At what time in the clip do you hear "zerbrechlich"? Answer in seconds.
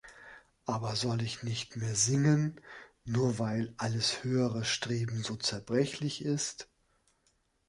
5.35-6.25